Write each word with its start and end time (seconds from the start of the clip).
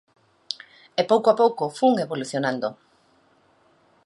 E 0.99 1.03
pouco 1.11 1.27
a 1.29 1.37
pouco 1.41 1.73
fun 1.77 1.93
evolucionando. 2.05 2.69